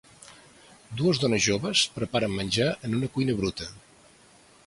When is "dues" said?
1.01-1.19